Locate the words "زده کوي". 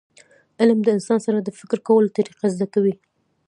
2.55-2.93